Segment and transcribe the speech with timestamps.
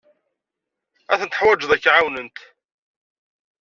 [1.11, 2.37] Ad tent-teḥwijeḍ ad k-ɛawnent.